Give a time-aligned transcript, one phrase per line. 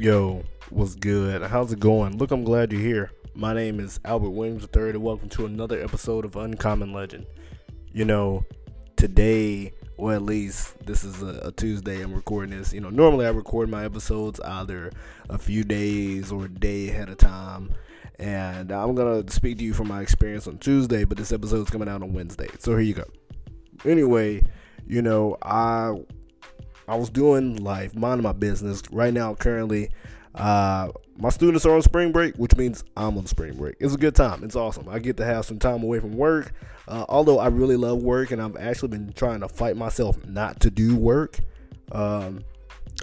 [0.00, 1.42] Yo, what's good?
[1.42, 2.16] How's it going?
[2.16, 3.12] Look, I'm glad you're here.
[3.34, 7.26] My name is Albert Williams III, and welcome to another episode of Uncommon Legend.
[7.92, 8.46] You know,
[8.96, 12.72] today, or at least this is a, a, Tuesday, I'm recording this.
[12.72, 14.90] You know, normally I record my episodes either
[15.28, 17.74] a few days or a day ahead of time.
[18.18, 21.68] And I'm going to speak to you from my experience on Tuesday, but this episode's
[21.68, 22.48] coming out on Wednesday.
[22.58, 23.04] So here you go.
[23.84, 24.44] Anyway,
[24.86, 25.92] you know, I
[26.90, 28.82] I was doing life, minding my business.
[28.90, 29.90] Right now, currently,
[30.34, 33.76] uh, my students are on spring break, which means I'm on spring break.
[33.78, 34.42] It's a good time.
[34.42, 34.88] It's awesome.
[34.88, 36.52] I get to have some time away from work.
[36.88, 40.58] Uh, although I really love work, and I've actually been trying to fight myself not
[40.60, 41.38] to do work.
[41.92, 42.42] Um,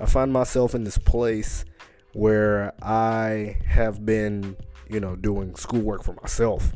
[0.00, 1.64] I find myself in this place
[2.12, 4.56] where I have been,
[4.90, 6.72] you know, doing schoolwork for myself,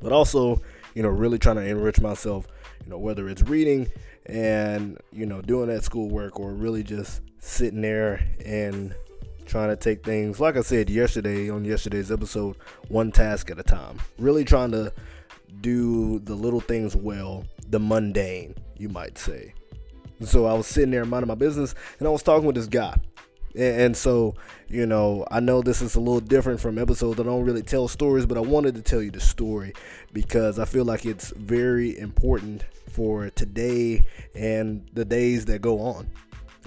[0.00, 0.62] but also,
[0.94, 2.46] you know, really trying to enrich myself.
[2.84, 3.90] You know, whether it's reading
[4.26, 8.94] and you know doing that schoolwork or really just sitting there and
[9.46, 12.56] trying to take things like I said yesterday on yesterday's episode
[12.88, 13.98] one task at a time.
[14.18, 14.92] Really trying to
[15.60, 19.54] do the little things well the mundane you might say.
[20.24, 22.96] So I was sitting there minding my business and I was talking with this guy
[23.56, 24.34] and, so,
[24.68, 27.20] you know, I know this is a little different from episodes.
[27.20, 29.74] I don't really tell stories, but I wanted to tell you the story
[30.12, 36.08] because I feel like it's very important for today and the days that go on.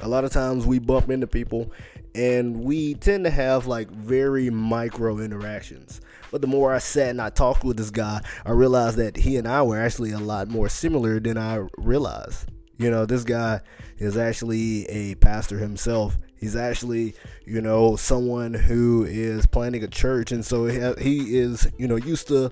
[0.02, 1.72] A lot of times we bump into people
[2.14, 6.02] and we tend to have like very micro interactions.
[6.32, 9.38] But the more I sat and I talked with this guy, I realized that he
[9.38, 12.50] and I were actually a lot more similar than I realized.
[12.78, 13.62] You know, this guy
[13.98, 16.18] is actually a pastor himself.
[16.40, 21.88] He's actually, you know, someone who is planning a church, and so he is, you
[21.88, 22.52] know, used to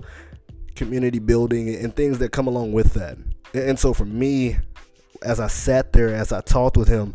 [0.74, 3.16] community building and things that come along with that.
[3.52, 4.56] And so for me,
[5.22, 7.14] as I sat there, as I talked with him,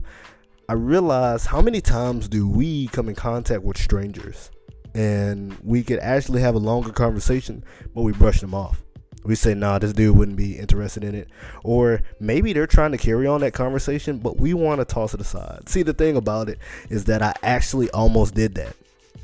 [0.70, 4.52] I realized how many times do we come in contact with strangers?
[4.94, 8.84] And we could actually have a longer conversation, but we brush them off
[9.24, 11.28] we say, nah, this dude wouldn't be interested in it.
[11.64, 15.22] Or maybe they're trying to carry on that conversation, but we want to toss it
[15.22, 15.68] aside.
[15.70, 16.60] See, the thing about it
[16.90, 18.76] is that I actually almost did that.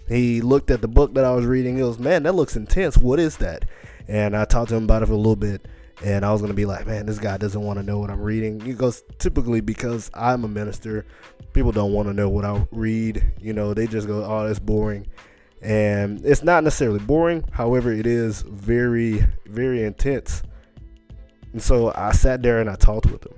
[0.07, 1.75] He looked at the book that I was reading.
[1.75, 2.97] He goes, man, that looks intense.
[2.97, 3.65] What is that?
[4.07, 5.67] And I talked to him about it for a little bit.
[6.03, 8.21] And I was to be like, man, this guy doesn't want to know what I'm
[8.21, 8.59] reading.
[8.59, 11.05] He goes, typically because I'm a minister,
[11.53, 13.23] people don't want to know what I read.
[13.39, 15.07] You know, they just go, oh, that's boring
[15.65, 17.43] and it's not necessarily boring.
[17.51, 20.43] However it is very very intense.
[21.53, 23.33] And so i sat there and i talked with him.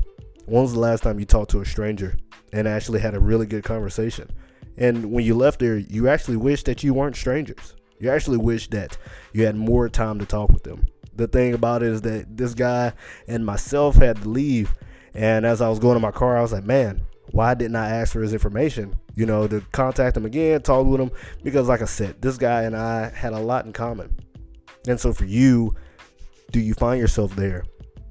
[0.45, 2.17] When was the last time you talked to a stranger
[2.51, 4.29] and actually had a really good conversation?
[4.77, 7.75] And when you left there you actually wish that you weren't strangers.
[7.99, 8.97] You actually wish that
[9.31, 10.85] you had more time to talk with them.
[11.15, 12.91] The thing about it is that this guy
[13.27, 14.73] and myself had to leave.
[15.13, 17.06] And as i was going to my car i was like man
[17.37, 18.99] why didn't I ask for his information?
[19.13, 21.11] You know, to contact him again, talk with him,
[21.43, 24.17] because like I said, this guy and I had a lot in common.
[24.87, 25.75] And so for you,
[26.51, 27.63] do you find yourself there?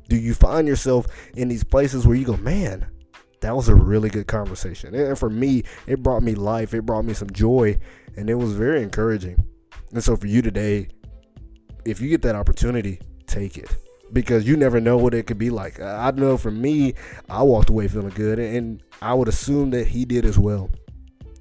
[0.09, 2.87] Do you find yourself in these places where you go, man,
[3.41, 4.95] that was a really good conversation?
[4.95, 7.81] And for me, it brought me life, it brought me some joy,
[8.17, 9.45] and it was very encouraging.
[9.93, 10.87] And so for you today,
[11.85, 13.75] if you get that opportunity, take it
[14.13, 15.81] because you never know what it could be like.
[15.81, 16.95] Uh, I know for me,
[17.29, 20.71] I walked away feeling good, and I would assume that he did as well.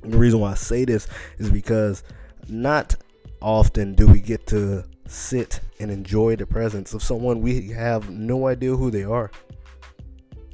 [0.01, 2.03] The reason why I say this is because
[2.47, 2.95] not
[3.41, 8.47] often do we get to sit and enjoy the presence of someone we have no
[8.47, 9.31] idea who they are.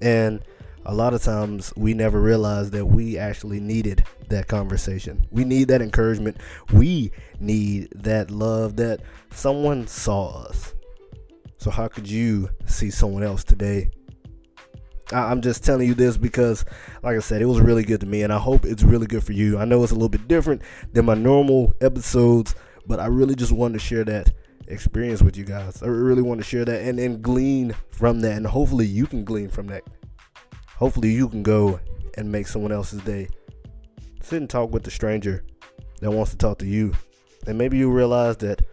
[0.02, 0.42] And
[0.86, 5.28] a lot of times we never realize that we actually needed that conversation.
[5.30, 6.38] We need that encouragement.
[6.74, 9.02] We need that love that
[9.32, 10.74] someone saw us
[11.62, 13.92] so how could you see someone else today?
[15.12, 16.66] I'm just telling you this because,
[17.04, 19.24] like I said, it was really good to me, and I hope it's really good
[19.24, 19.60] for you.
[19.60, 20.64] I know it's a little bit different
[20.94, 22.56] than my normal episodes,
[22.88, 24.34] but I really just wanted to share that
[24.70, 25.84] experience with you guys.
[25.84, 29.24] I really want to share that and, and glean from that, and hopefully you can
[29.24, 29.84] glean from that.
[30.78, 31.80] Hopefully you can go
[32.18, 33.28] and make someone else's day.
[34.24, 35.46] Sit and talk with the stranger
[36.00, 36.94] that wants to talk to you,
[37.46, 38.64] and maybe you realize that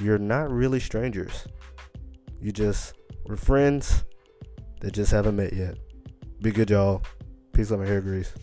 [0.00, 1.46] you're not really strangers.
[2.42, 2.94] You just
[3.24, 4.02] were friends
[4.80, 5.78] that just haven't met yet.
[6.40, 7.02] Be good, y'all.
[7.52, 8.34] Peace on my hair grease.